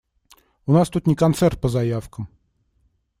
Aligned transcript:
У 0.65 0.71
нас 0.73 0.89
тут 0.89 1.05
не 1.07 1.15
концерт 1.15 1.61
по 1.61 1.69
заявкам. 1.69 2.27